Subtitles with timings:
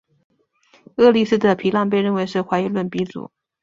[0.95, 3.29] 厄利斯的皮浪被认为是怀疑论鼻祖。